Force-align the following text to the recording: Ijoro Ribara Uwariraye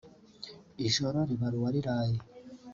Ijoro 0.87 1.17
Ribara 1.29 1.55
Uwariraye 1.57 2.17